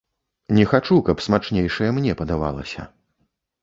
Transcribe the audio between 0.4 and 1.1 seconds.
Не хачу,